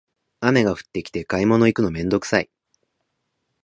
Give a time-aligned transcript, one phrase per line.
[0.39, 2.49] 雨が降ってきて買い物行くのめんどくさい